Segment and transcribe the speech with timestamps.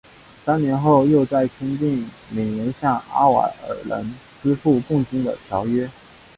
[0.43, 5.87] 三年后又再次签订每年向阿瓦尔人支付贡金的条约。